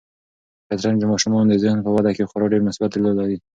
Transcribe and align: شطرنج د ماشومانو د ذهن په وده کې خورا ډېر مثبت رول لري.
شطرنج 0.65 0.97
د 0.99 1.05
ماشومانو 1.11 1.47
د 1.49 1.55
ذهن 1.63 1.79
په 1.83 1.89
وده 1.95 2.11
کې 2.17 2.27
خورا 2.29 2.45
ډېر 2.53 2.61
مثبت 2.69 2.91
رول 2.93 3.13
لري. 3.21 3.37